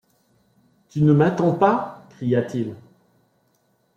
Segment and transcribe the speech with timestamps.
[0.89, 2.07] Tu ne m’attends pas?
[2.09, 2.75] cria-t-il